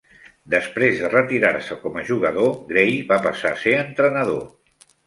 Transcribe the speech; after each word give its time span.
Després 0.53 1.01
de 1.01 1.11
retirar-se 1.11 1.77
com 1.83 2.01
a 2.03 2.07
jugador, 2.09 2.51
Gray 2.73 2.99
va 3.13 3.21
passar 3.29 3.55
a 3.55 3.65
ser 3.67 3.79
entrenador. 3.89 4.47